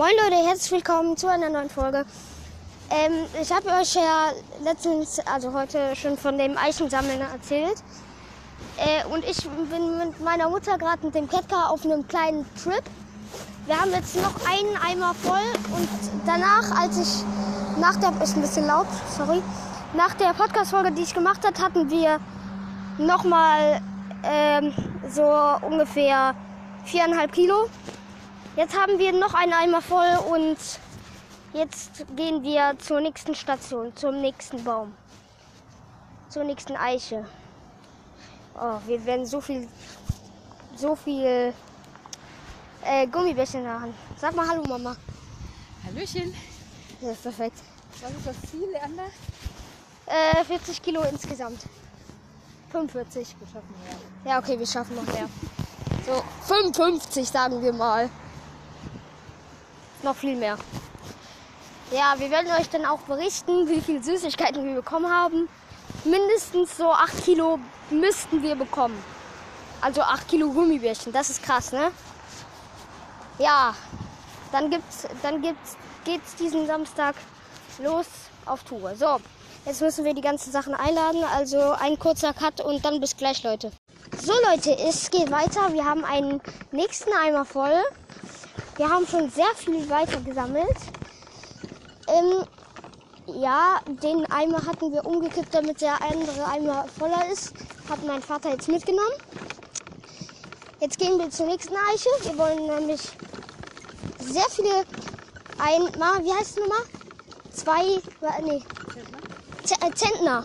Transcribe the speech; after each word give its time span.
Moin 0.00 0.12
Leute, 0.24 0.42
herzlich 0.48 0.72
willkommen 0.72 1.14
zu 1.14 1.26
einer 1.26 1.50
neuen 1.50 1.68
Folge. 1.68 2.06
Ähm, 2.88 3.12
ich 3.38 3.52
habe 3.52 3.68
euch 3.68 3.94
ja 3.96 4.30
letztens, 4.64 5.18
also 5.26 5.52
heute 5.52 5.94
schon 5.94 6.16
von 6.16 6.38
dem 6.38 6.56
Eichensammeln 6.56 7.20
erzählt. 7.20 7.82
Äh, 8.78 9.04
und 9.12 9.22
ich 9.26 9.46
bin 9.46 9.98
mit 9.98 10.18
meiner 10.22 10.48
Mutter 10.48 10.78
gerade 10.78 11.04
mit 11.04 11.14
dem 11.14 11.28
Kettcar 11.28 11.70
auf 11.70 11.84
einem 11.84 12.08
kleinen 12.08 12.46
Trip. 12.54 12.82
Wir 13.66 13.78
haben 13.78 13.90
jetzt 13.90 14.16
noch 14.16 14.32
einen 14.48 14.74
Eimer 14.82 15.12
voll 15.12 15.76
und 15.76 15.88
danach, 16.24 16.80
als 16.80 16.96
ich 16.96 17.78
nach 17.78 17.96
der, 17.96 18.22
ist 18.22 18.36
ein 18.36 18.40
bisschen 18.40 18.68
laut, 18.68 18.86
sorry, 19.14 19.42
nach 19.92 20.14
der 20.14 20.32
Podcast-Folge, 20.32 20.92
die 20.92 21.02
ich 21.02 21.12
gemacht 21.12 21.46
habe, 21.46 21.62
hatten 21.62 21.90
wir 21.90 22.20
nochmal 22.96 23.82
ähm, 24.22 24.72
so 25.10 25.30
ungefähr 25.60 26.34
viereinhalb 26.86 27.32
Kilo. 27.32 27.68
Jetzt 28.60 28.78
haben 28.78 28.98
wir 28.98 29.10
noch 29.12 29.32
einen 29.32 29.54
Eimer 29.54 29.80
voll 29.80 30.18
und 30.30 30.58
jetzt 31.54 32.04
gehen 32.14 32.42
wir 32.42 32.74
zur 32.78 33.00
nächsten 33.00 33.34
Station, 33.34 33.96
zum 33.96 34.20
nächsten 34.20 34.62
Baum, 34.62 34.92
zur 36.28 36.44
nächsten 36.44 36.76
Eiche. 36.76 37.24
Oh, 38.54 38.76
wir 38.86 39.02
werden 39.06 39.24
so 39.24 39.40
viel, 39.40 39.66
so 40.76 40.94
viel 40.94 41.54
äh, 42.84 43.06
Gummibärchen 43.06 43.66
haben. 43.66 43.94
Sag 44.18 44.36
mal 44.36 44.46
Hallo 44.46 44.62
Mama. 44.68 44.94
Hallöchen. 45.86 46.34
Das 47.00 47.12
ist 47.12 47.22
perfekt. 47.22 47.56
Was 48.02 48.10
ist 48.10 48.26
das 48.26 48.50
Ziel, 48.50 48.68
Leander? 48.72 49.06
Äh, 50.04 50.44
40 50.44 50.82
Kilo 50.82 51.00
insgesamt. 51.04 51.62
45. 52.72 53.36
Wir 53.38 53.46
schaffen 53.46 53.74
ja. 54.26 54.32
Ja, 54.32 54.38
okay, 54.38 54.58
wir 54.58 54.66
schaffen 54.66 54.96
noch 54.96 55.06
mehr. 55.14 55.30
So, 56.04 56.22
55 56.46 57.26
sagen 57.26 57.62
wir 57.62 57.72
mal. 57.72 58.10
Noch 60.02 60.16
viel 60.16 60.36
mehr. 60.36 60.56
Ja, 61.90 62.14
wir 62.18 62.30
werden 62.30 62.50
euch 62.52 62.68
dann 62.70 62.86
auch 62.86 63.00
berichten, 63.00 63.68
wie 63.68 63.80
viel 63.80 64.02
Süßigkeiten 64.02 64.64
wir 64.64 64.76
bekommen 64.76 65.12
haben. 65.12 65.48
Mindestens 66.04 66.76
so 66.76 66.92
8 66.92 67.24
Kilo 67.24 67.58
müssten 67.90 68.42
wir 68.42 68.54
bekommen. 68.54 69.02
Also 69.80 70.02
8 70.02 70.28
Kilo 70.28 70.50
Gummibärchen, 70.50 71.12
das 71.12 71.30
ist 71.30 71.42
krass, 71.42 71.72
ne? 71.72 71.90
Ja, 73.38 73.74
dann 74.52 74.70
gibt's, 74.70 75.06
dann 75.22 75.42
gibt's, 75.42 75.76
geht's 76.04 76.36
diesen 76.36 76.66
Samstag 76.66 77.16
los 77.78 78.06
auf 78.46 78.62
Tour. 78.62 78.94
So, 78.94 79.18
jetzt 79.64 79.80
müssen 79.80 80.04
wir 80.04 80.14
die 80.14 80.20
ganzen 80.20 80.52
Sachen 80.52 80.74
einladen. 80.74 81.24
Also 81.34 81.58
ein 81.72 81.98
kurzer 81.98 82.32
Cut 82.32 82.60
und 82.60 82.84
dann 82.84 83.00
bis 83.00 83.16
gleich, 83.16 83.42
Leute. 83.42 83.72
So, 84.22 84.32
Leute, 84.50 84.76
es 84.78 85.10
geht 85.10 85.30
weiter. 85.30 85.72
Wir 85.72 85.84
haben 85.84 86.04
einen 86.04 86.40
nächsten 86.72 87.12
Eimer 87.12 87.44
voll. 87.44 87.82
Wir 88.76 88.88
haben 88.88 89.06
schon 89.06 89.30
sehr 89.30 89.54
viel 89.56 89.88
weiter 89.90 90.20
gesammelt. 90.20 90.76
Ähm, 92.08 92.44
ja, 93.26 93.80
den 93.86 94.26
Eimer 94.30 94.64
hatten 94.64 94.92
wir 94.92 95.04
umgekippt, 95.04 95.54
damit 95.54 95.80
der 95.80 96.00
andere 96.02 96.44
Eimer 96.46 96.86
voller 96.98 97.30
ist. 97.30 97.52
Hat 97.88 98.04
mein 98.06 98.22
Vater 98.22 98.50
jetzt 98.50 98.68
mitgenommen. 98.68 99.12
Jetzt 100.80 100.98
gehen 100.98 101.18
wir 101.18 101.30
zur 101.30 101.46
nächsten 101.46 101.74
Eiche. 101.74 102.08
Wir 102.22 102.38
wollen 102.38 102.66
nämlich 102.66 103.02
sehr 104.18 104.48
viele 104.50 104.84
ein, 105.58 105.82
Ma, 105.98 106.18
wie 106.22 106.32
heißt 106.32 106.52
es 106.52 106.56
nochmal? 106.56 106.86
Zwei, 107.52 108.00
nee, 108.42 108.62
äh, 109.68 109.94
Zentner. 109.94 110.44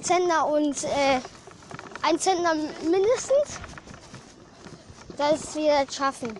Zentner 0.00 0.46
und 0.46 0.84
äh, 0.84 1.20
ein 2.02 2.18
Zentner 2.18 2.54
mindestens. 2.54 3.60
Das 5.16 5.54
wir 5.54 5.80
jetzt 5.80 5.94
schaffen. 5.94 6.36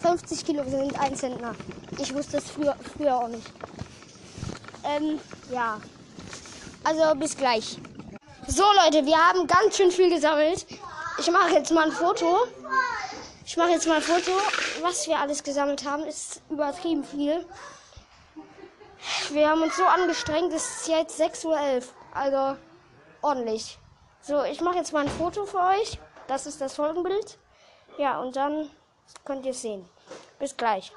50 0.00 0.44
Kilo 0.44 0.64
sind 0.64 0.98
ein 0.98 1.14
Zentner. 1.14 1.54
Ich 1.98 2.14
wusste 2.14 2.38
es 2.38 2.50
früher, 2.50 2.76
früher 2.96 3.16
auch 3.16 3.28
nicht. 3.28 3.46
Ähm, 4.84 5.18
ja. 5.50 5.80
Also 6.84 7.14
bis 7.18 7.36
gleich. 7.36 7.78
So 8.46 8.64
Leute, 8.84 9.04
wir 9.04 9.16
haben 9.16 9.46
ganz 9.46 9.76
schön 9.76 9.90
viel 9.90 10.10
gesammelt. 10.10 10.66
Ich 11.18 11.30
mache 11.30 11.52
jetzt 11.52 11.70
mal 11.70 11.86
ein 11.86 11.92
Foto. 11.92 12.46
Ich 13.46 13.56
mache 13.56 13.70
jetzt 13.70 13.86
mal 13.86 13.96
ein 13.96 14.02
Foto. 14.02 14.32
Was 14.82 15.06
wir 15.06 15.18
alles 15.18 15.42
gesammelt 15.42 15.84
haben, 15.88 16.04
ist 16.04 16.40
übertrieben 16.50 17.04
viel. 17.04 17.46
Wir 19.30 19.48
haben 19.48 19.62
uns 19.62 19.76
so 19.76 19.84
angestrengt, 19.84 20.52
es 20.52 20.80
ist 20.80 20.88
jetzt 20.88 21.20
6.11 21.20 21.46
Uhr. 21.46 21.82
Also 22.12 22.58
ordentlich. 23.22 23.78
So, 24.20 24.42
ich 24.44 24.60
mache 24.60 24.76
jetzt 24.76 24.92
mal 24.92 25.04
ein 25.04 25.08
Foto 25.08 25.46
für 25.46 25.60
euch. 25.60 25.98
Das 26.26 26.46
ist 26.46 26.60
das 26.60 26.74
Folgenbild. 26.74 27.38
Ja, 28.00 28.18
und 28.18 28.34
dann 28.34 28.70
könnt 29.26 29.44
ihr 29.44 29.52
sehen. 29.52 29.84
Bis 30.38 30.56
gleich. 30.56 30.90